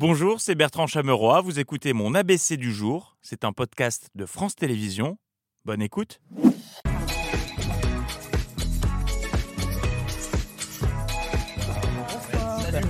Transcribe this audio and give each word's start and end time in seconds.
Bonjour, 0.00 0.40
c'est 0.40 0.54
Bertrand 0.54 0.86
Chameroy. 0.86 1.42
Vous 1.42 1.58
écoutez 1.58 1.92
mon 1.92 2.14
ABC 2.14 2.56
du 2.56 2.72
jour. 2.72 3.18
C'est 3.20 3.44
un 3.44 3.52
podcast 3.52 4.08
de 4.14 4.24
France 4.24 4.56
Télévisions. 4.56 5.18
Bonne 5.66 5.82
écoute. 5.82 6.22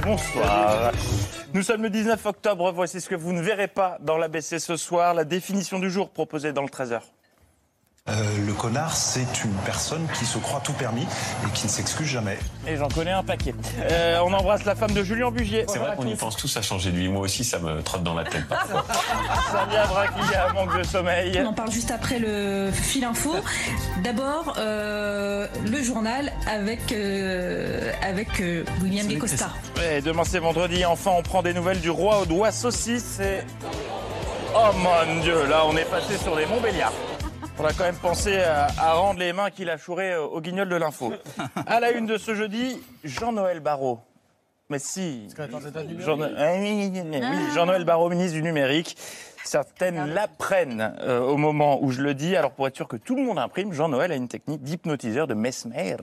Bonsoir. 0.05 0.93
Nous 1.53 1.63
sommes 1.65 1.83
le 1.83 1.91
19 1.91 2.25
octobre. 2.27 2.71
Voici 2.71 3.01
ce 3.01 3.09
que 3.09 3.17
vous 3.17 3.33
ne 3.33 3.43
verrez 3.43 3.67
pas 3.67 3.99
dans 4.01 4.17
l'ABC 4.17 4.61
ce 4.61 4.77
soir. 4.77 5.13
La 5.13 5.25
définition 5.25 5.81
du 5.81 5.91
jour 5.91 6.11
proposée 6.11 6.53
dans 6.53 6.63
le 6.63 6.69
13h. 6.69 7.01
Euh, 8.09 8.47
le 8.47 8.53
connard, 8.55 8.97
c'est 8.97 9.45
une 9.45 9.53
personne 9.65 10.07
qui 10.19 10.25
se 10.25 10.39
croit 10.39 10.61
tout 10.61 10.73
permis 10.73 11.03
et 11.47 11.51
qui 11.53 11.67
ne 11.67 11.71
s'excuse 11.71 12.09
jamais. 12.09 12.39
Et 12.67 12.77
j'en 12.77 12.89
connais 12.89 13.13
un 13.13 13.23
paquet. 13.23 13.55
Euh, 13.79 14.19
on 14.25 14.33
embrasse 14.33 14.65
la 14.65 14.75
femme 14.75 14.93
de 14.93 15.05
Julien 15.05 15.31
Bugier. 15.31 15.65
C'est 15.69 15.79
vrai 15.79 15.95
qu'on 15.97 16.07
y 16.07 16.17
pense 16.17 16.37
tous 16.37 16.57
à 16.57 16.63
changer 16.63 16.91
de 16.91 16.97
vie. 16.97 17.09
Moi 17.09 17.21
aussi, 17.23 17.45
ça 17.45 17.59
me 17.59 17.83
trotte 17.83 18.03
dans 18.03 18.15
la 18.15 18.25
tête 18.25 18.49
parfois. 18.49 18.85
Samia 19.53 19.87
Braki 19.87 20.35
a 20.35 20.49
un 20.49 20.53
manque 20.55 20.77
de 20.79 20.83
sommeil. 20.83 21.41
On 21.45 21.49
en 21.49 21.53
parle 21.53 21.71
juste 21.71 21.91
après 21.91 22.19
le 22.19 22.71
fil 22.73 23.05
info. 23.05 23.37
D'abord, 24.03 24.55
euh, 24.59 25.47
le 25.67 25.83
journal 25.83 26.33
avec, 26.49 26.93
euh, 26.93 27.93
avec 28.03 28.41
euh, 28.41 28.65
William 28.83 29.07
Descosta. 29.07 29.51
Ouais, 29.77 30.01
demain 30.01 30.25
c'est 30.25 30.41
vendredi. 30.41 30.85
Enfin, 30.85 31.13
on 31.15 31.23
prend 31.23 31.43
des 31.43 31.53
nouvelles 31.53 31.81
du 31.81 31.91
roi 31.91 32.21
aux 32.21 32.27
doigts 32.27 32.51
saucisses 32.51 33.21
et... 33.21 33.41
Oh 34.53 34.71
mon 34.79 35.21
Dieu, 35.23 35.47
là 35.47 35.63
on 35.67 35.77
est 35.77 35.85
passé 35.85 36.17
sur 36.19 36.35
les 36.35 36.45
Montbéliards. 36.47 36.93
On 37.61 37.65
a 37.65 37.73
quand 37.75 37.85
même 37.85 37.97
pensé 37.97 38.39
à, 38.39 38.69
à 38.79 38.95
rendre 38.95 39.19
les 39.21 39.33
mains 39.35 39.51
qu'il 39.51 39.69
a 39.69 39.77
chourées 39.77 40.13
euh, 40.15 40.23
au 40.25 40.41
guignol 40.41 40.69
de 40.69 40.77
l'info. 40.77 41.13
À 41.67 41.79
la 41.81 41.91
une 41.93 42.07
de 42.07 42.17
ce 42.17 42.35
jeudi, 42.35 42.81
Jean-Noël 43.05 43.61
Barrot. 43.61 44.01
Mais 44.71 44.79
si. 44.79 45.29
Jean- 46.01 46.17
Ah 46.23 47.55
Jean-Noël 47.55 47.85
Barrot, 47.85 48.09
ministre 48.09 48.33
du 48.35 48.43
numérique. 48.43 48.97
Certaines 49.45 50.13
l'apprennent 50.15 50.95
euh, 51.01 51.21
au 51.21 51.37
moment 51.37 51.83
où 51.83 51.91
je 51.91 52.01
le 52.03 52.15
dis. 52.15 52.35
Alors 52.37 52.53
pour 52.53 52.67
être 52.67 52.77
sûr 52.77 52.89
que 52.89 52.97
tout 52.97 53.17
le 53.17 53.23
monde 53.25 53.39
imprime, 53.39 53.73
Jean-Noël 53.73 54.13
a 54.13 54.15
une 54.15 54.29
technique 54.29 54.63
d'hypnotiseur 54.63 55.27
de 55.27 55.35
Mesmer. 55.35 55.97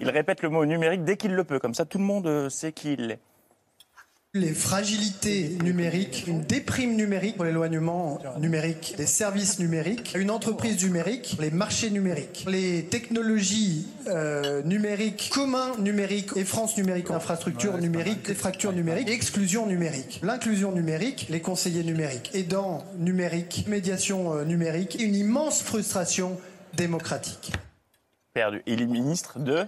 Il 0.00 0.08
répète 0.08 0.42
le 0.42 0.48
mot 0.48 0.64
numérique 0.64 1.04
dès 1.04 1.16
qu'il 1.16 1.34
le 1.34 1.44
peut. 1.44 1.58
Comme 1.58 1.74
ça, 1.74 1.84
tout 1.84 1.98
le 1.98 2.04
monde 2.04 2.26
euh, 2.26 2.48
sait 2.48 2.72
qui 2.72 2.94
il 2.94 3.10
est. 3.10 3.18
Les 4.34 4.54
fragilités 4.54 5.58
numériques, 5.62 6.24
une 6.26 6.40
déprime 6.40 6.96
numérique 6.96 7.36
pour 7.36 7.44
l'éloignement 7.44 8.18
numérique, 8.38 8.94
des 8.96 9.04
services 9.04 9.58
numériques, 9.58 10.14
une 10.16 10.30
entreprise 10.30 10.82
numérique, 10.82 11.36
les 11.38 11.50
marchés 11.50 11.90
numériques, 11.90 12.46
les 12.48 12.86
technologies 12.86 13.86
euh, 14.06 14.62
numériques, 14.62 15.28
communs 15.34 15.76
numériques 15.76 16.30
et 16.34 16.46
France 16.46 16.78
numérique, 16.78 17.10
infrastructure 17.10 17.76
numérique, 17.76 18.26
les 18.26 18.34
fractures 18.34 18.72
numériques, 18.72 19.10
exclusion 19.10 19.66
numérique, 19.66 20.20
l'inclusion 20.22 20.72
numérique, 20.72 21.26
les 21.28 21.42
conseillers 21.42 21.84
numériques, 21.84 22.30
aidants 22.32 22.86
numériques, 22.96 23.66
médiation 23.68 24.32
euh, 24.32 24.44
numérique, 24.46 24.96
une 24.98 25.14
immense 25.14 25.62
frustration 25.62 26.40
démocratique. 26.72 27.52
Perdu. 28.32 28.62
Il 28.64 28.80
est 28.80 28.86
ministre 28.86 29.38
de... 29.38 29.66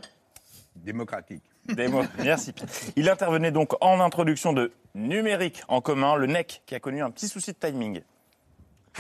démocratique. 0.75 1.43
Démo. 1.69 2.03
Merci. 2.23 2.53
Pierre. 2.53 2.69
Il 2.97 3.09
intervenait 3.09 3.51
donc 3.51 3.73
en 3.81 4.01
introduction 4.01 4.53
de 4.53 4.73
numérique 4.95 5.63
en 5.69 5.81
commun, 5.81 6.17
le 6.17 6.27
NEC, 6.27 6.63
qui 6.67 6.75
a 6.75 6.81
connu 6.81 7.03
un 7.03 7.11
petit 7.11 7.29
souci 7.29 7.53
de 7.53 7.57
timing. 7.59 8.01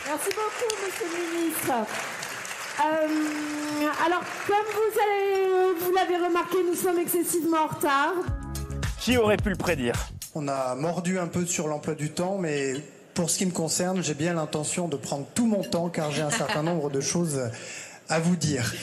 Merci 0.06 0.28
beaucoup, 0.30 0.84
monsieur 0.84 1.06
le 1.06 1.38
ministre. 1.38 1.72
Euh, 2.80 4.04
alors, 4.06 4.22
comme 4.46 4.56
vous 4.72 4.98
avez- 5.00 5.78
vous 5.80 5.92
l'avez 5.94 6.16
remarqué, 6.26 6.56
nous 6.66 6.74
sommes 6.74 6.98
excessivement 6.98 7.58
en 7.64 7.66
retard. 7.68 8.12
Qui 8.98 9.16
aurait 9.16 9.36
pu 9.36 9.50
le 9.50 9.56
prédire? 9.56 9.94
On 10.34 10.48
a 10.48 10.74
mordu 10.74 11.18
un 11.18 11.28
peu 11.28 11.46
sur 11.46 11.68
l'emploi 11.68 11.94
du 11.94 12.10
temps, 12.10 12.38
mais 12.38 12.72
pour 13.14 13.30
ce 13.30 13.38
qui 13.38 13.46
me 13.46 13.52
concerne, 13.52 14.02
j'ai 14.02 14.14
bien 14.14 14.34
l'intention 14.34 14.88
de 14.88 14.96
prendre 14.96 15.26
tout 15.34 15.46
mon 15.46 15.62
temps 15.62 15.88
car 15.90 16.10
j'ai 16.10 16.22
un 16.22 16.30
certain 16.30 16.62
nombre 16.64 16.90
de 16.90 17.00
choses 17.00 17.40
à 18.08 18.18
vous 18.18 18.34
dire. 18.34 18.74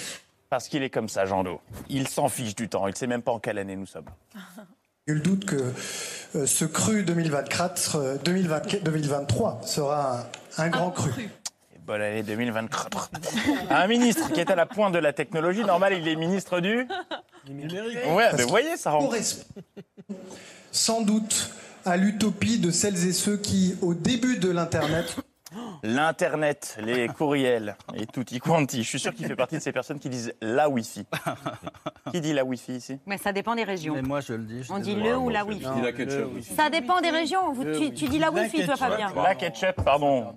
Parce 0.51 0.67
qu'il 0.67 0.83
est 0.83 0.89
comme 0.89 1.07
ça, 1.07 1.25
Jean 1.25 1.45
Do. 1.45 1.61
Il 1.87 2.09
s'en 2.09 2.27
fiche 2.27 2.55
du 2.55 2.67
temps. 2.67 2.85
Il 2.85 2.91
ne 2.91 2.95
sait 2.97 3.07
même 3.07 3.21
pas 3.21 3.31
en 3.31 3.39
quelle 3.39 3.57
année 3.57 3.77
nous 3.77 3.85
sommes. 3.85 4.09
Nul 5.07 5.21
doute 5.21 5.45
que 5.45 5.73
euh, 6.35 6.45
ce 6.45 6.65
cru 6.65 7.03
2024, 7.03 7.95
euh, 7.95 8.17
2020 8.25 8.83
2023 8.83 9.61
sera 9.63 10.19
un, 10.57 10.63
un 10.63 10.69
grand 10.69 10.91
cru. 10.91 11.09
Et 11.73 11.79
bonne 11.79 12.01
année 12.01 12.21
2024. 12.21 13.11
Un 13.69 13.87
ministre 13.87 14.31
qui 14.33 14.41
est 14.41 14.51
à 14.51 14.55
la 14.55 14.65
pointe 14.65 14.93
de 14.93 14.99
la 14.99 15.13
technologie, 15.13 15.63
normal, 15.63 15.93
il 15.93 16.05
est 16.07 16.17
ministre 16.17 16.59
du 16.59 16.85
numérique. 17.49 17.99
Ouais, 18.09 18.29
mais 18.35 18.43
vous 18.43 18.49
voyez, 18.49 18.75
ça 18.75 18.91
rend. 18.91 18.99
Correspond 18.99 19.45
sans 20.71 21.01
doute 21.01 21.51
à 21.85 21.97
l'utopie 21.97 22.59
de 22.59 22.71
celles 22.71 23.07
et 23.07 23.13
ceux 23.13 23.37
qui, 23.37 23.75
au 23.81 23.93
début 23.93 24.37
de 24.37 24.49
l'Internet, 24.49 25.15
L'Internet, 25.83 26.77
les 26.81 27.07
courriels 27.07 27.75
et 27.95 28.05
tutti 28.05 28.39
quanti. 28.39 28.83
Je 28.83 28.87
suis 28.87 28.99
sûr 28.99 29.13
qu'il 29.13 29.25
fait 29.25 29.35
partie 29.35 29.55
de 29.55 29.61
ces 29.61 29.71
personnes 29.71 29.99
qui 29.99 30.09
disent 30.09 30.33
la 30.41 30.69
Wi-Fi. 30.69 31.05
Qui 32.11 32.21
dit 32.21 32.33
la 32.33 32.43
Wi-Fi 32.43 32.73
ici 32.73 32.99
Mais 33.05 33.17
ça 33.17 33.31
dépend 33.33 33.55
des 33.55 33.63
régions. 33.63 33.95
Mais 33.95 34.01
moi, 34.01 34.21
je 34.21 34.33
le 34.33 34.43
dis. 34.43 34.63
je 34.63 34.71
On 34.71 34.79
dit 34.79 34.95
le 34.95 35.17
ou 35.17 35.29
la 35.29 35.43
Wi-Fi. 35.43 35.65
A 35.65 35.91
ketchup. 35.91 36.41
Ça 36.55 36.69
dépend 36.69 37.01
des 37.01 37.09
régions. 37.09 37.51
Vous- 37.53 37.63
tu, 37.65 37.91
tu 37.93 38.07
dis 38.07 38.19
la 38.19 38.31
Wi-Fi, 38.31 38.65
toi, 38.65 38.75
Fabien. 38.75 39.11
La 39.15 39.35
ketchup, 39.35 39.83
pardon. 39.83 40.33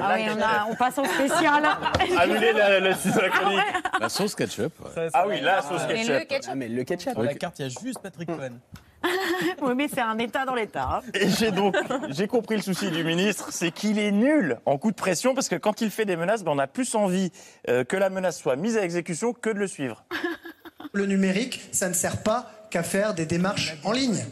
Ah 0.00 0.14
oui, 0.16 0.22
on, 0.36 0.42
a- 0.42 0.66
on 0.70 0.74
passe 0.74 0.98
au 0.98 1.04
spécial. 1.04 1.64
Annulez 2.18 2.52
la, 2.52 2.80
la, 2.80 2.90
la 2.90 3.28
chronique. 3.30 3.60
La 4.00 4.08
sauce 4.08 4.34
ketchup. 4.34 4.72
Ah 5.12 5.24
oui, 5.28 5.40
la 5.40 5.62
sauce 5.62 5.82
Mais 5.86 5.94
ketchup. 5.94 6.08
le 6.14 6.24
ketchup. 6.24 6.50
Ah, 6.50 6.54
mais 6.56 6.68
le 6.68 6.82
ketchup. 6.84 7.12
Sur 7.12 7.22
la 7.22 7.34
carte, 7.34 7.58
il 7.60 7.62
y 7.62 7.64
a 7.66 7.68
juste 7.68 8.00
Patrick 8.02 8.26
Cohen. 8.28 8.58
Oui, 9.62 9.74
mais 9.76 9.88
c'est 9.88 10.00
un 10.00 10.18
état 10.18 10.44
dans 10.44 10.54
l'état. 10.54 10.88
hein. 10.96 11.00
Et 11.14 11.28
j'ai 11.28 11.50
donc 11.50 11.76
j'ai 12.10 12.26
compris 12.26 12.56
le 12.56 12.62
souci 12.62 12.90
du 12.90 13.04
ministre, 13.04 13.48
c'est 13.50 13.70
qu'il 13.70 13.98
est 13.98 14.10
nul 14.12 14.58
en 14.66 14.78
coup 14.78 14.90
de 14.90 14.96
pression 14.96 15.34
parce 15.34 15.48
que 15.48 15.56
quand 15.56 15.80
il 15.80 15.90
fait 15.90 16.04
des 16.04 16.16
menaces, 16.16 16.42
ben, 16.44 16.52
on 16.52 16.58
a 16.58 16.66
plus 16.66 16.94
envie 16.94 17.30
euh, 17.68 17.84
que 17.84 17.96
la 17.96 18.10
menace 18.10 18.38
soit 18.38 18.56
mise 18.56 18.76
à 18.76 18.82
exécution 18.84 19.32
que 19.32 19.50
de 19.50 19.58
le 19.58 19.66
suivre. 19.66 20.04
le 20.92 21.06
numérique, 21.06 21.60
ça 21.72 21.88
ne 21.88 21.94
sert 21.94 22.22
pas 22.22 22.50
qu'à 22.70 22.82
faire 22.82 23.14
des 23.14 23.26
démarches 23.26 23.76
en 23.84 23.92
ligne. 23.92 24.24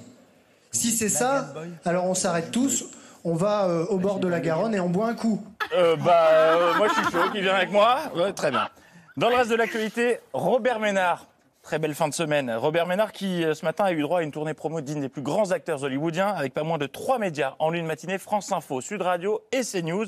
Si 0.71 0.91
c'est 0.91 1.09
ça, 1.09 1.53
alors 1.85 2.07
on 2.07 2.15
s'arrête 2.15 2.51
tous, 2.51 2.87
on 3.25 3.35
va 3.35 3.67
euh, 3.67 3.85
au 3.87 3.99
bord 3.99 4.21
de 4.21 4.29
la 4.29 4.41
Garonne 4.41 4.75
et 4.75 4.81
on 4.81 4.89
boit 4.89 5.07
un 5.09 5.15
coup. 5.15 5.45
Euh, 5.75 5.97
bah, 5.97 6.29
euh, 6.33 6.75
moi 6.77 6.89
je 6.89 6.95
suis 6.95 7.13
chaud, 7.13 7.31
qui 7.33 7.41
vient 7.41 7.55
avec 7.55 7.71
moi 7.71 7.99
Ouais, 8.17 8.33
Très 8.33 8.51
bien. 8.51 8.69
Dans 9.17 9.29
le 9.29 9.37
reste 9.37 9.51
de 9.51 9.57
l'actualité, 9.57 10.19
Robert 10.33 10.81
Ménard. 10.81 11.27
Très 11.63 11.79
belle 11.79 11.95
fin 11.95 12.09
de 12.09 12.15
semaine. 12.15 12.51
Robert 12.51 12.89
Ménard 12.89 13.13
qui, 13.13 13.45
euh, 13.45 13.55
ce 13.55 13.65
matin, 13.65 13.85
a 13.85 13.93
eu 13.93 14.03
droit 14.03 14.19
à 14.19 14.23
une 14.23 14.33
tournée 14.33 14.53
promo 14.53 14.81
digne 14.81 15.01
des 15.01 15.09
plus 15.09 15.23
grands 15.23 15.53
acteurs 15.53 15.85
hollywoodiens 15.85 16.27
avec 16.27 16.53
pas 16.55 16.65
moins 16.65 16.77
de 16.77 16.87
trois 16.87 17.21
médias 17.21 17.55
en 17.61 17.71
lune 17.71 17.87
matinée, 17.87 18.19
France 18.19 18.51
Info, 18.51 18.81
Sud 18.81 19.01
Radio 19.01 19.41
et 19.53 19.61
CNews. 19.63 20.07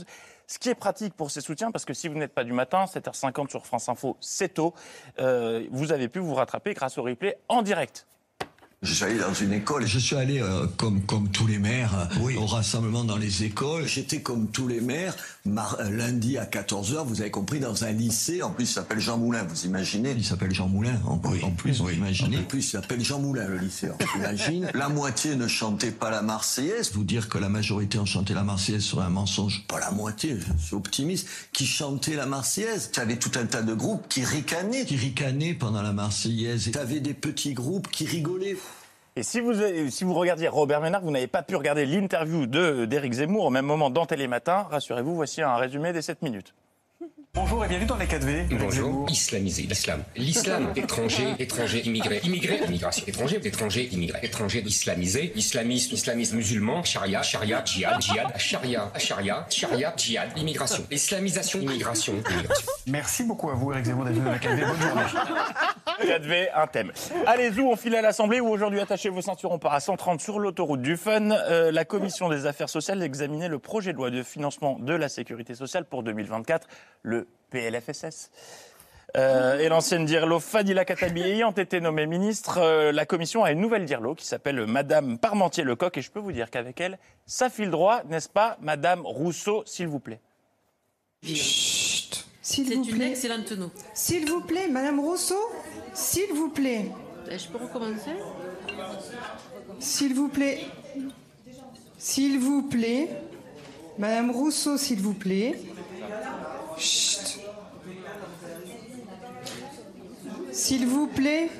Ce 0.48 0.58
qui 0.58 0.68
est 0.68 0.74
pratique 0.74 1.14
pour 1.14 1.30
ses 1.30 1.40
soutiens, 1.40 1.70
parce 1.70 1.84
que 1.84 1.94
si 1.94 2.08
vous 2.08 2.16
n'êtes 2.18 2.34
pas 2.34 2.42
du 2.42 2.52
matin, 2.52 2.86
7h50 2.86 3.50
sur 3.50 3.64
France 3.66 3.88
Info, 3.88 4.16
c'est 4.20 4.54
tôt, 4.54 4.74
euh, 5.20 5.64
vous 5.70 5.92
avez 5.92 6.08
pu 6.08 6.18
vous 6.18 6.34
rattraper 6.34 6.74
grâce 6.74 6.98
au 6.98 7.04
replay 7.04 7.38
en 7.48 7.62
direct. 7.62 8.04
Je 8.84 8.92
suis 8.92 9.04
allé 9.04 9.18
dans 9.18 9.32
une 9.32 9.54
école. 9.54 9.86
Je 9.86 9.98
suis 9.98 10.14
allé, 10.14 10.42
euh, 10.42 10.66
comme, 10.76 11.00
comme 11.02 11.30
tous 11.30 11.46
les 11.46 11.58
maires, 11.58 12.10
euh, 12.20 12.36
au 12.36 12.44
rassemblement 12.44 13.02
dans 13.02 13.16
les 13.16 13.44
écoles. 13.44 13.86
J'étais 13.86 14.20
comme 14.20 14.48
tous 14.48 14.68
les 14.68 14.82
maires, 14.82 15.16
euh, 15.46 15.90
lundi 15.90 16.36
à 16.36 16.44
14h, 16.44 17.06
vous 17.06 17.22
avez 17.22 17.30
compris, 17.30 17.60
dans 17.60 17.84
un 17.84 17.92
lycée. 17.92 18.42
En 18.42 18.50
plus, 18.50 18.64
il 18.64 18.72
s'appelle 18.74 19.00
Jean 19.00 19.16
Moulin, 19.16 19.42
vous 19.44 19.64
imaginez 19.64 20.12
Il 20.14 20.24
s'appelle 20.24 20.54
Jean 20.54 20.68
Moulin, 20.68 21.00
en, 21.06 21.14
en 21.14 21.50
plus, 21.50 21.80
vous 21.80 21.90
imaginez 21.90 22.38
En 22.38 22.42
plus, 22.42 22.58
il 22.58 22.70
s'appelle 22.70 23.02
Jean 23.02 23.20
Moulin, 23.20 23.48
le 23.48 23.56
lycée. 23.56 23.88
On 23.90 24.18
imagine. 24.18 24.70
La 24.74 24.90
moitié 24.90 25.34
ne 25.34 25.48
chantait 25.48 25.90
pas 25.90 26.10
la 26.10 26.20
Marseillaise. 26.20 26.92
Vous 26.92 27.04
dire 27.04 27.30
que 27.30 27.38
la 27.38 27.48
majorité 27.48 27.98
ont 27.98 28.04
chanté 28.04 28.34
la 28.34 28.42
Marseillaise 28.42 28.84
serait 28.84 29.04
un 29.04 29.10
mensonge. 29.10 29.64
Pas 29.66 29.80
la 29.80 29.92
moitié, 29.92 30.36
je 30.58 30.66
suis 30.66 30.76
optimiste. 30.76 31.26
Qui 31.52 31.66
chantait 31.66 32.16
la 32.16 32.26
Marseillaise 32.26 32.90
Tu 32.92 33.00
avais 33.00 33.16
tout 33.16 33.32
un 33.36 33.46
tas 33.46 33.62
de 33.62 33.72
groupes 33.72 34.06
qui 34.08 34.24
ricanaient. 34.24 34.84
Qui 34.84 34.96
ricanaient 34.96 35.54
pendant 35.54 35.80
la 35.80 35.92
Marseillaise. 35.92 36.70
Tu 36.70 36.78
avais 36.78 37.00
des 37.00 37.14
petits 37.14 37.54
groupes 37.54 37.88
qui 37.88 38.04
rigolaient. 38.04 38.56
Et 39.16 39.22
si 39.22 39.40
vous, 39.40 39.52
si 39.90 40.02
vous 40.04 40.14
regardiez 40.14 40.48
Robert 40.48 40.80
Ménard, 40.80 41.02
vous 41.02 41.12
n'avez 41.12 41.28
pas 41.28 41.42
pu 41.42 41.54
regarder 41.54 41.86
l'interview 41.86 42.46
de- 42.46 42.84
d'Éric 42.84 43.12
Zemmour 43.12 43.44
au 43.44 43.50
même 43.50 43.64
moment 43.64 43.88
dans 43.90 44.06
Télématin, 44.06 44.66
rassurez-vous, 44.70 45.14
voici 45.14 45.40
un 45.40 45.54
résumé 45.54 45.92
des 45.92 46.02
7 46.02 46.20
minutes. 46.22 46.52
Bonjour 47.32 47.64
et 47.64 47.68
bienvenue 47.68 47.86
dans 47.88 47.96
les 47.96 48.06
4V. 48.06 48.46
Bonjour. 48.58 49.06
Islamisé, 49.10 49.62
l'islam. 49.62 50.02
L'islam, 50.16 50.72
étranger, 50.76 51.26
étranger, 51.40 51.82
immigré, 51.84 52.20
immigré, 52.24 52.60
immigration, 52.66 53.04
étranger, 53.08 53.40
étranger, 53.44 53.88
immigré, 53.92 54.18
étranger, 54.22 54.62
islamisé, 54.66 55.32
islamiste, 55.36 55.92
islamisme 55.92 56.36
musulman, 56.36 56.82
charia, 56.84 57.22
charia, 57.22 57.62
djihad, 57.64 58.00
djihad, 58.00 58.36
charia, 58.38 58.90
charia, 58.98 59.46
charia, 59.50 59.94
djihad, 59.96 60.38
immigration, 60.38 60.84
islamisation, 60.92 61.60
immigration, 61.60 62.14
immigration. 62.14 62.64
Merci 62.86 63.24
beaucoup 63.24 63.50
à 63.50 63.54
vous, 63.54 63.72
Eric 63.72 63.84
Zemmour, 63.84 64.04
d'être 64.06 64.14
venu 64.14 64.24
dans 64.26 64.30
la 64.32 64.38
4V. 64.38 64.66
Bonne 64.66 65.08
journée. 65.08 65.40
4V, 66.02 66.48
un 66.54 66.66
thème. 66.66 66.92
Allez-y, 67.26 67.60
on 67.60 67.76
file 67.76 67.96
à 67.96 68.02
l'Assemblée 68.02 68.40
où 68.40 68.48
aujourd'hui, 68.48 68.80
attachez 68.80 69.08
vos 69.08 69.22
ceintures, 69.22 69.52
on 69.52 69.58
part 69.58 69.74
à 69.74 69.80
130 69.80 70.20
sur 70.20 70.38
l'autoroute 70.38 70.82
du 70.82 70.96
Fun. 70.96 71.30
Euh, 71.30 71.70
la 71.70 71.84
Commission 71.84 72.28
des 72.28 72.46
affaires 72.46 72.68
sociales 72.68 73.02
examinait 73.02 73.48
le 73.48 73.58
projet 73.58 73.92
de 73.92 73.98
loi 73.98 74.10
de 74.10 74.22
financement 74.22 74.78
de 74.78 74.94
la 74.94 75.08
sécurité 75.08 75.54
sociale 75.54 75.84
pour 75.84 76.02
2024, 76.02 76.66
le 77.02 77.28
PLFSS. 77.50 78.30
Euh, 79.16 79.60
et 79.60 79.68
l'ancienne 79.68 80.04
Dirlo 80.06 80.40
Fadila 80.40 80.84
Katabi 80.84 81.44
ont 81.44 81.52
été 81.52 81.80
nommés 81.80 82.06
ministres. 82.06 82.58
Euh, 82.58 82.90
la 82.90 83.06
commission 83.06 83.44
a 83.44 83.52
une 83.52 83.60
nouvelle 83.60 83.84
Dirlo 83.84 84.14
qui 84.14 84.26
s'appelle 84.26 84.66
Madame 84.66 85.18
Parmentier-Lecoq. 85.18 85.96
Et 85.96 86.02
je 86.02 86.10
peux 86.10 86.18
vous 86.18 86.32
dire 86.32 86.50
qu'avec 86.50 86.80
elle, 86.80 86.98
ça 87.24 87.48
file 87.48 87.70
droit, 87.70 88.02
n'est-ce 88.08 88.28
pas, 88.28 88.56
Madame 88.60 89.02
Rousseau, 89.04 89.62
s'il 89.66 89.86
vous 89.86 90.00
plaît? 90.00 90.20
Chut 91.22 92.26
S'il 92.42 92.66
C'est 92.66 92.74
une 92.74 93.02
excellente. 93.02 93.52
S'il 93.94 94.28
vous 94.28 94.40
plaît, 94.40 94.68
Madame 94.68 94.98
Rousseau, 94.98 95.38
s'il 95.94 96.32
vous 96.34 96.50
plaît. 96.50 96.90
Je 97.30 97.48
peux 97.48 97.64
recommencer? 97.64 98.10
S'il 99.78 100.14
vous 100.14 100.28
plaît. 100.28 100.66
S'il 101.96 102.38
vous 102.38 102.62
plaît. 102.62 103.08
Madame 103.98 104.30
Rousseau, 104.30 104.76
s'il 104.76 105.00
vous 105.00 105.14
plaît. 105.14 105.58
Chut. 106.76 107.40
S'il 110.52 110.86
vous 110.86 111.06
plaît. 111.06 111.50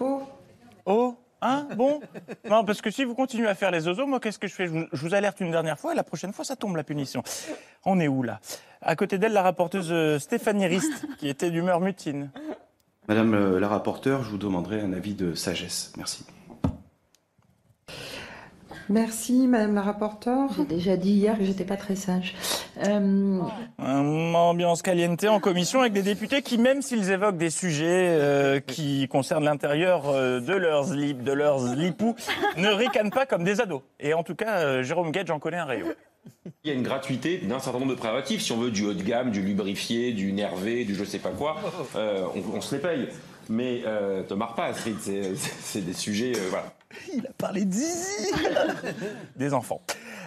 Oh. 0.00 0.22
Oh 0.84 1.14
Hein 1.42 1.65
Bon 1.76 2.00
Non, 2.48 2.64
parce 2.64 2.80
que 2.80 2.90
si 2.90 3.04
vous 3.04 3.14
continuez 3.14 3.48
à 3.48 3.54
faire 3.54 3.70
les 3.70 3.86
oiseaux, 3.86 4.06
moi, 4.06 4.18
qu'est-ce 4.20 4.38
que 4.38 4.48
je 4.48 4.54
fais? 4.54 4.66
Je 4.66 4.72
vous, 4.72 4.84
je 4.92 5.00
vous 5.02 5.14
alerte 5.14 5.40
une 5.40 5.50
dernière 5.50 5.78
fois 5.78 5.92
et 5.92 5.96
la 5.96 6.04
prochaine 6.04 6.32
fois, 6.32 6.44
ça 6.44 6.56
tombe, 6.56 6.76
la 6.76 6.84
punition. 6.84 7.22
On 7.84 8.00
est 8.00 8.08
où, 8.08 8.22
là? 8.22 8.40
À 8.80 8.96
côté 8.96 9.18
d'elle, 9.18 9.32
la 9.32 9.42
rapporteuse 9.42 9.88
euh, 9.90 10.18
Stéphanie 10.18 10.66
Rist, 10.66 11.06
qui 11.18 11.28
était 11.28 11.50
d'humeur 11.50 11.80
mutine. 11.80 12.30
Madame 13.08 13.34
euh, 13.34 13.60
la 13.60 13.68
rapporteure, 13.68 14.22
je 14.24 14.30
vous 14.30 14.38
demanderai 14.38 14.80
un 14.80 14.92
avis 14.92 15.14
de 15.14 15.34
sagesse. 15.34 15.92
Merci. 15.96 16.24
Merci, 18.88 19.46
Madame 19.48 19.74
la 19.74 19.82
rapporteure. 19.82 20.50
J'ai 20.56 20.64
déjà 20.64 20.96
dit 20.96 21.10
hier 21.10 21.36
que 21.36 21.44
j'étais 21.44 21.64
pas 21.64 21.76
très 21.76 21.96
sage. 21.96 22.34
Euh, 22.84 23.40
ambiance 23.78 24.82
caliente 24.82 25.24
en 25.24 25.40
commission 25.40 25.80
avec 25.80 25.92
des 25.92 26.02
députés 26.02 26.42
qui, 26.42 26.58
même 26.58 26.82
s'ils 26.82 27.10
évoquent 27.10 27.38
des 27.38 27.50
sujets 27.50 28.18
euh, 28.20 28.60
qui 28.60 29.08
concernent 29.08 29.44
l'intérieur 29.44 30.08
euh, 30.08 30.40
de 30.40 30.52
leurs 30.52 30.86
slip, 30.88 31.22
de 31.22 31.32
leurs 31.32 31.60
slipous, 31.60 32.14
ne 32.56 32.68
ricanent 32.68 33.10
pas 33.10 33.24
comme 33.26 33.44
des 33.44 33.60
ados. 33.60 33.80
Et 34.00 34.12
en 34.14 34.22
tout 34.22 34.34
cas, 34.34 34.58
euh, 34.58 34.82
Jérôme 34.82 35.10
Gage 35.10 35.30
en 35.30 35.38
connaît 35.38 35.56
un 35.56 35.64
rayon. 35.64 35.86
Il 36.64 36.68
y 36.68 36.72
a 36.72 36.74
une 36.74 36.82
gratuité 36.82 37.38
d'un 37.38 37.60
certain 37.60 37.78
nombre 37.78 37.92
de 37.92 37.96
préservatifs. 37.98 38.42
Si 38.42 38.52
on 38.52 38.58
veut 38.58 38.70
du 38.70 38.84
haut 38.84 38.94
de 38.94 39.02
gamme, 39.02 39.30
du 39.30 39.40
lubrifié, 39.42 40.12
du 40.12 40.32
nervé, 40.32 40.84
du 40.84 40.94
je 40.94 41.04
sais 41.04 41.18
pas 41.20 41.30
quoi, 41.30 41.56
euh, 41.94 42.26
on, 42.34 42.56
on 42.56 42.60
se 42.60 42.74
les 42.74 42.80
paye. 42.80 43.08
Mais 43.48 43.82
euh, 43.86 44.22
te 44.24 44.34
marre 44.34 44.54
pas, 44.56 44.64
Astrid, 44.66 44.96
c'est 45.00 45.80
des 45.84 45.92
sujets. 45.92 46.32
euh, 46.36 46.48
voilà. 46.50 46.72
Il 47.14 47.24
a 47.26 47.32
parlé 47.38 47.64
de 47.64 47.72
zizi 47.72 48.32
Des 49.36 49.54
enfants. 49.54 49.80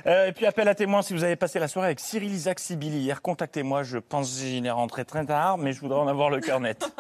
Euh, 0.05 0.27
et 0.27 0.31
puis 0.31 0.45
appel 0.45 0.67
à 0.67 0.75
témoins, 0.75 1.01
si 1.01 1.13
vous 1.13 1.23
avez 1.23 1.35
passé 1.35 1.59
la 1.59 1.67
soirée 1.67 1.87
avec 1.87 1.99
Cyril 1.99 2.31
Isaac 2.31 2.59
Sibili 2.59 2.99
hier, 2.99 3.21
contactez-moi. 3.21 3.83
Je 3.83 3.97
pense 3.97 4.39
qu'il 4.39 4.65
est 4.65 4.71
rentré 4.71 5.05
très 5.05 5.25
tard, 5.25 5.57
mais 5.57 5.73
je 5.73 5.81
voudrais 5.81 5.99
en 5.99 6.07
avoir 6.07 6.29
le 6.29 6.39
cœur 6.39 6.59
net. 6.59 6.91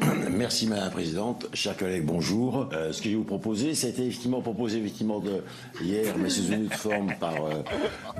Merci 0.30 0.66
Madame 0.66 0.84
la 0.84 0.90
Présidente. 0.90 1.46
Chers 1.52 1.76
collègues, 1.76 2.04
bonjour. 2.04 2.68
Euh, 2.72 2.92
ce 2.92 3.02
que 3.02 3.04
je 3.04 3.10
vais 3.10 3.16
vous 3.16 3.24
proposer, 3.24 3.74
c'était 3.74 4.06
effectivement 4.06 4.40
proposé 4.40 4.78
effectivement 4.78 5.18
de, 5.18 5.42
hier, 5.82 6.14
mais 6.16 6.30
sous 6.30 6.46
une 6.48 6.66
autre 6.66 6.76
forme 6.76 7.12
par, 7.20 7.34
euh, 7.44 7.62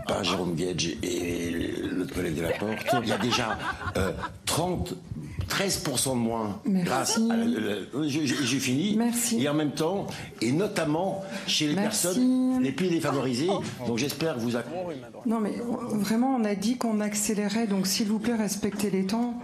par 0.06 0.22
Jérôme 0.22 0.54
Gage 0.54 0.96
et 1.02 1.50
l'autre 1.90 2.14
collègue 2.14 2.34
de 2.34 2.42
la 2.42 2.50
Porte. 2.50 2.86
Il 3.02 3.08
y 3.08 3.12
a 3.12 3.18
déjà 3.18 3.56
euh, 3.96 4.12
30, 4.44 4.94
13% 5.50 6.10
de 6.10 6.14
moins 6.14 6.60
Merci. 6.64 6.86
grâce 6.86 7.18
à... 7.18 8.02
je- 8.06 8.44
J'ai 8.44 8.58
fini. 8.58 8.94
Merci. 8.96 9.42
Et 9.42 9.48
en 9.48 9.54
même 9.54 9.72
temps, 9.72 10.06
et 10.40 10.52
notamment 10.52 11.22
chez 11.46 11.66
les 11.66 11.74
Merci. 11.74 12.06
personnes 12.06 12.62
les 12.62 12.72
plus 12.72 12.88
défavorisées. 12.88 13.50
Donc 13.86 13.98
j'espère 13.98 14.34
que 14.34 14.40
vous... 14.40 14.52
Non, 15.26 15.40
mais 15.40 15.52
vraiment, 15.92 16.36
on 16.40 16.44
a 16.44 16.54
dit 16.54 16.78
qu'on 16.78 17.00
accélérait, 17.00 17.66
donc 17.66 17.86
s'il 17.86 18.06
vous 18.08 18.18
plaît, 18.18 18.34
respectez 18.36 18.90
les 18.90 19.06
temps. 19.06 19.34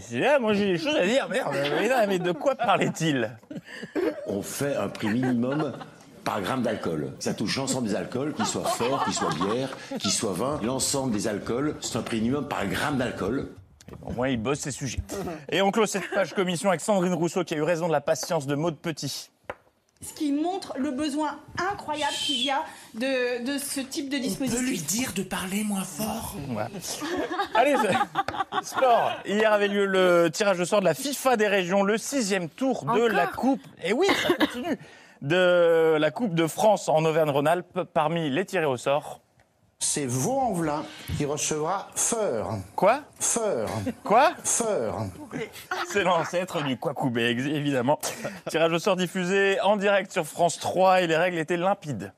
C'est 0.00 0.20
là, 0.20 0.38
moi 0.38 0.54
j'ai 0.54 0.66
des 0.66 0.78
choses 0.78 0.94
à 0.94 1.04
dire, 1.04 1.28
merde. 1.28 1.52
Mais, 1.52 1.88
non, 1.88 1.94
mais 2.08 2.18
de 2.20 2.30
quoi 2.32 2.54
parlait-il? 2.54 3.30
On 4.26 4.40
fait 4.40 4.76
un 4.76 4.88
prix 4.88 5.08
minimum 5.08 5.72
par 6.22 6.40
gramme 6.40 6.62
d'alcool. 6.62 7.10
Ça 7.18 7.34
touche 7.34 7.56
l'ensemble 7.56 7.88
des 7.88 7.94
alcools, 7.96 8.32
qu'ils 8.34 8.46
soient 8.46 8.64
forts, 8.64 9.04
qu'ils 9.04 9.12
soient 9.14 9.30
bières, 9.34 9.76
qu'ils 9.98 10.12
soient 10.12 10.32
vins. 10.32 10.60
L'ensemble 10.62 11.12
des 11.12 11.26
alcools, 11.28 11.74
c'est 11.80 11.98
un 11.98 12.02
prix 12.02 12.18
minimum 12.18 12.46
par 12.48 12.66
gramme 12.68 12.96
d'alcool. 12.98 13.48
Au 14.04 14.12
moins, 14.12 14.28
il 14.28 14.38
bosse 14.38 14.60
ses 14.60 14.70
sujets. 14.70 15.00
Et 15.50 15.62
on 15.62 15.70
clôt 15.70 15.86
cette 15.86 16.10
page 16.10 16.34
commission 16.34 16.68
avec 16.70 16.80
Sandrine 16.80 17.14
Rousseau 17.14 17.44
qui 17.44 17.54
a 17.54 17.56
eu 17.56 17.62
raison 17.62 17.86
de 17.86 17.92
la 17.92 18.00
patience 18.00 18.46
de 18.46 18.54
Maud 18.54 18.76
Petit. 18.76 19.30
Ce 20.00 20.12
qui 20.12 20.32
montre 20.32 20.74
le 20.76 20.90
besoin 20.90 21.38
incroyable 21.58 22.12
qu'il 22.12 22.42
y 22.44 22.50
a 22.50 22.62
de, 22.94 23.44
de 23.44 23.58
ce 23.58 23.80
type 23.80 24.10
de 24.10 24.18
dispositif. 24.18 24.86
dire 24.86 25.12
de 25.14 25.22
parler 25.22 25.64
moins 25.64 25.84
fort 25.84 26.34
Allez, 27.54 27.74
sport. 28.62 29.12
Hier 29.24 29.50
avait 29.50 29.68
lieu 29.68 29.86
le 29.86 30.28
tirage 30.30 30.60
au 30.60 30.66
sort 30.66 30.80
de 30.80 30.84
la 30.84 30.94
FIFA 30.94 31.36
des 31.38 31.48
régions, 31.48 31.82
le 31.82 31.96
sixième 31.96 32.50
tour 32.50 32.84
de 32.84 32.90
Encore 32.90 33.08
la 33.08 33.26
Coupe. 33.26 33.62
Et 33.82 33.94
oui, 33.94 34.06
ça 34.22 34.34
continue. 34.34 34.78
De 35.22 35.96
la 35.98 36.10
Coupe 36.10 36.34
de 36.34 36.46
France 36.46 36.90
en 36.90 37.02
Auvergne-Rhône-Alpes, 37.06 37.84
parmi 37.94 38.28
les 38.28 38.44
tirés 38.44 38.66
au 38.66 38.76
sort. 38.76 39.22
C'est 39.84 40.06
Vaux-en-Velin 40.06 40.82
qui 41.16 41.26
recevra 41.26 41.88
Feur. 41.94 42.56
Quoi? 42.74 43.02
Feur. 43.20 43.68
Quoi? 44.02 44.32
Feur. 44.42 45.06
C'est 45.92 46.02
l'ancêtre 46.02 46.64
du 46.64 46.78
Quacoubé, 46.78 47.28
évidemment. 47.28 48.00
Tirage 48.48 48.72
au 48.72 48.78
sort 48.78 48.96
diffusé 48.96 49.60
en 49.60 49.76
direct 49.76 50.10
sur 50.10 50.26
France 50.26 50.58
3 50.58 51.02
et 51.02 51.06
les 51.06 51.16
règles 51.16 51.38
étaient 51.38 51.58
limpides. 51.58 52.12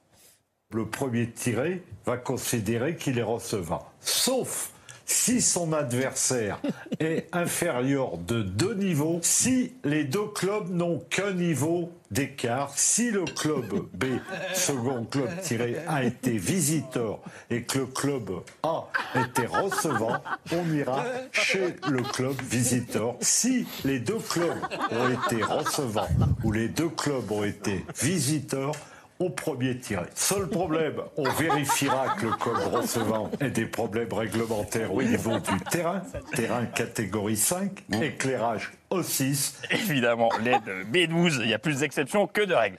Le 0.71 0.87
premier 0.87 1.29
tiré 1.31 1.83
va 2.07 2.17
considérer 2.17 2.97
qu'il 2.97 3.19
est 3.19 3.23
recevant. 3.23 3.85
Sauf 4.01 4.71
si 5.07 5.41
son 5.41 5.73
adversaire 5.73 6.61
est 7.01 7.29
inférieur 7.33 8.19
de 8.19 8.43
deux 8.43 8.75
niveaux, 8.75 9.21
si 9.23 9.73
les 9.85 10.05
deux 10.05 10.27
clubs 10.35 10.69
n'ont 10.71 10.99
qu'un 11.09 11.33
niveau 11.33 11.93
d'écart, 12.11 12.73
si 12.77 13.11
le 13.11 13.25
club 13.25 13.67
B, 13.95 14.05
second 14.53 15.05
club 15.05 15.29
tiré, 15.43 15.77
a 15.89 16.05
été 16.05 16.37
visiteur 16.37 17.21
et 17.51 17.63
que 17.63 17.79
le 17.79 17.87
club 17.87 18.31
A 18.63 18.89
était 19.15 19.47
recevant, 19.47 20.17
on 20.53 20.73
ira 20.75 21.05
chez 21.33 21.77
le 21.89 22.03
club 22.03 22.35
visiteur. 22.43 23.17
Si 23.21 23.67
les 23.85 24.01
deux 24.01 24.19
clubs 24.19 24.59
ont 24.91 25.09
été 25.09 25.43
recevants 25.43 26.09
ou 26.45 26.53
les 26.53 26.69
deux 26.69 26.89
clubs 26.89 27.31
ont 27.31 27.45
été 27.45 27.85
visiteurs, 28.01 28.73
au 29.19 29.31
premier 29.31 29.79
tiré. 29.79 30.05
Seul 30.15 30.49
problème, 30.49 31.01
on 31.17 31.29
vérifiera 31.31 32.15
que 32.17 32.27
le 32.27 32.33
club 32.33 32.57
recevant 32.73 33.31
ait 33.41 33.51
des 33.51 33.67
problèmes 33.67 34.13
réglementaires 34.13 34.93
au 34.93 35.03
niveau 35.03 35.39
du 35.39 35.59
terrain, 35.71 36.03
terrain 36.35 36.67
catégorie 36.67 37.37
5, 37.37 37.85
éclairage 38.03 38.73
O6. 38.91 39.55
Évidemment, 39.71 40.31
l'aide 40.43 40.63
B12, 40.93 41.41
il 41.43 41.49
y 41.49 41.55
a 41.55 41.59
plus 41.59 41.81
d'exceptions 41.81 42.27
que 42.27 42.43
de 42.43 42.55
règles. 42.55 42.77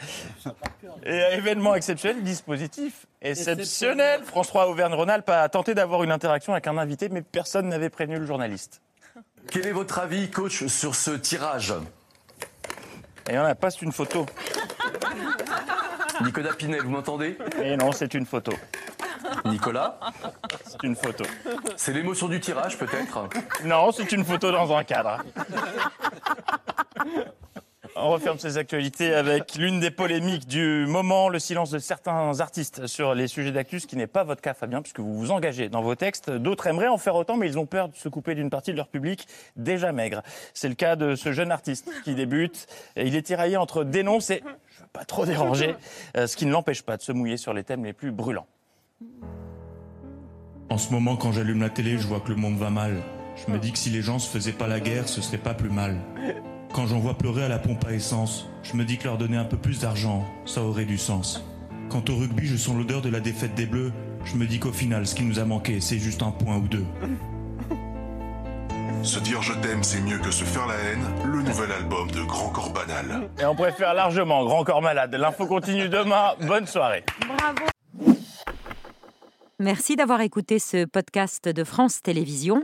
Et 1.06 1.22
événement 1.34 1.76
exceptionnel, 1.76 2.24
dispositif 2.24 3.06
exceptionnel. 3.22 4.24
France 4.24 4.48
3 4.48 4.68
Auvergne-Rhône-Alpes 4.68 5.30
a 5.30 5.50
tenté 5.50 5.74
d'avoir 5.74 6.04
une 6.04 6.12
interaction 6.12 6.54
avec 6.54 6.68
un 6.68 6.78
invité, 6.78 7.10
mais 7.10 7.22
personne 7.22 7.68
n'avait 7.68 7.90
prévenu 7.90 8.18
le 8.20 8.26
journaliste. 8.26 8.82
Quel 9.52 9.66
est 9.66 9.72
votre 9.72 10.00
avis, 10.00 10.30
coach, 10.30 10.66
sur 10.68 10.94
ce 10.96 11.12
tirage? 11.12 11.74
Et 13.30 13.38
on 13.38 13.44
a 13.44 13.56
pas, 13.56 13.70
une 13.82 13.92
photo. 13.92 14.26
Nicolas 16.24 16.54
Pinel, 16.54 16.82
vous 16.82 16.90
m'entendez? 16.90 17.38
Et 17.62 17.78
non, 17.78 17.92
c'est 17.92 18.14
une 18.14 18.26
photo. 18.26 18.52
Nicolas? 19.46 20.00
C'est 20.66 20.84
une 20.84 20.96
photo. 20.96 21.24
C'est 21.76 21.94
l'émotion 21.94 22.28
du 22.28 22.40
tirage, 22.40 22.78
peut-être? 22.78 23.28
Non, 23.64 23.92
c'est 23.92 24.12
une 24.12 24.24
photo 24.24 24.52
dans 24.52 24.76
un 24.76 24.84
cadre. 24.84 25.24
On 28.00 28.10
referme 28.12 28.38
ces 28.38 28.58
actualités 28.58 29.16
avec 29.16 29.56
l'une 29.56 29.80
des 29.80 29.90
polémiques 29.90 30.48
du 30.48 30.86
moment, 30.88 31.30
le 31.30 31.40
silence 31.40 31.72
de 31.72 31.80
certains 31.80 32.40
artistes 32.40 32.86
sur 32.86 33.16
les 33.16 33.28
sujets 33.28 33.52
d'actu, 33.52 33.80
ce 33.80 33.88
qui 33.88 33.96
n'est 33.96 34.06
pas 34.06 34.24
votre 34.24 34.42
cas, 34.42 34.54
Fabien, 34.54 34.84
puisque 34.84 35.00
vous 35.00 35.18
vous 35.18 35.32
engagez 35.32 35.68
dans 35.68 35.82
vos 35.82 35.96
textes. 35.96 36.30
D'autres 36.30 36.68
aimeraient 36.68 36.90
en 36.90 37.00
faire 37.00 37.16
autant, 37.16 37.38
mais 37.38 37.48
ils 37.48 37.58
ont 37.58 37.66
peur 37.66 37.90
de 37.90 37.96
se 37.96 38.08
couper 38.08 38.36
d'une 38.36 38.52
partie 38.52 38.72
de 38.72 38.78
leur 38.78 38.88
public 38.88 39.28
déjà 39.56 39.92
maigre. 39.94 40.22
C'est 40.54 40.70
le 40.70 40.76
cas 40.76 40.96
de 40.96 41.16
ce 41.16 41.32
jeune 41.32 41.52
artiste 41.52 41.90
qui 42.04 42.14
débute. 42.14 42.68
Il 42.98 43.16
est 43.16 43.24
tiraillé 43.24 43.58
entre 43.58 43.84
dénonce 43.84 44.30
et 44.30 44.44
je 44.70 44.82
veux 44.82 44.90
pas 44.94 45.06
trop 45.06 45.26
déranger, 45.26 45.76
euh, 46.18 46.28
ce 46.28 46.38
qui 46.38 46.46
ne 46.46 46.52
l'empêche 46.52 46.84
pas 46.84 46.98
de 46.98 47.02
se 47.02 47.12
mouiller 47.12 47.38
sur 47.38 47.54
les 47.54 47.64
thèmes 47.64 47.84
les 47.84 47.94
plus 47.94 48.12
brûlants. 48.12 48.48
En 50.70 50.78
ce 50.78 50.92
moment, 50.92 51.16
quand 51.16 51.32
j'allume 51.32 51.62
la 51.62 51.70
télé, 51.70 51.98
je 51.98 52.06
vois 52.06 52.20
que 52.20 52.30
le 52.30 52.36
monde 52.36 52.58
va 52.58 52.70
mal. 52.70 53.02
Je 53.36 53.52
me 53.52 53.58
dis 53.58 53.72
que 53.72 53.80
si 53.80 53.90
les 53.90 54.04
gens 54.04 54.20
se 54.20 54.30
faisaient 54.30 54.52
pas 54.52 54.68
la 54.68 54.80
guerre, 54.80 55.08
ce 55.08 55.22
serait 55.22 55.38
pas 55.38 55.56
plus 55.56 55.70
mal. 55.72 55.98
Quand 56.74 56.86
j'en 56.86 57.00
vois 57.00 57.18
pleurer 57.18 57.44
à 57.44 57.48
la 57.48 57.60
pompe 57.60 57.86
à 57.86 57.94
essence, 57.94 58.48
je 58.64 58.76
me 58.76 58.84
dis 58.84 58.98
que 58.98 59.06
leur 59.06 59.18
donner 59.18 59.38
un 59.38 59.46
peu 59.46 59.58
plus 59.58 59.80
d'argent, 59.80 60.26
ça 60.46 60.62
aurait 60.62 60.86
du 60.86 60.98
sens. 60.98 61.44
Quand 61.90 62.10
au 62.10 62.16
rugby, 62.18 62.46
je 62.46 62.58
sens 62.58 62.76
l'odeur 62.76 63.02
de 63.02 63.10
la 63.10 63.20
défaite 63.20 63.56
des 63.56 63.66
Bleus, 63.66 63.92
je 64.26 64.36
me 64.36 64.46
dis 64.46 64.60
qu'au 64.60 64.74
final, 64.74 65.08
ce 65.08 65.16
qui 65.16 65.24
nous 65.24 65.40
a 65.40 65.46
manqué, 65.46 65.80
c'est 65.80 66.00
juste 66.00 66.22
un 66.22 66.32
point 66.32 66.58
ou 66.58 66.68
deux. 66.68 66.86
Se 69.04 69.20
dire 69.20 69.42
je 69.42 69.54
t'aime, 69.54 69.84
c'est 69.84 70.02
mieux 70.02 70.18
que 70.18 70.32
se 70.32 70.44
faire 70.44 70.68
la 70.68 70.76
haine, 70.76 71.06
le 71.26 71.42
nouvel 71.42 71.72
album 71.72 72.12
de 72.12 72.22
Grand 72.24 72.50
Corps 72.50 72.74
Banal. 72.74 73.30
Et 73.40 73.46
on 73.46 73.56
préfère 73.56 73.94
largement 73.94 74.44
Grand 74.44 74.64
Corps 74.66 74.82
Malade. 74.82 75.16
L'info 75.16 75.46
continue 75.46 75.88
demain. 75.88 76.34
Bonne 76.42 76.68
soirée. 76.68 77.06
Merci 79.60 79.96
d'avoir 79.96 80.22
écouté 80.22 80.60
ce 80.60 80.86
podcast 80.86 81.48
de 81.48 81.64
France 81.64 82.02
Télévisions. 82.02 82.64